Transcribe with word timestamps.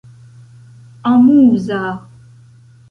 amuza 1.09 1.81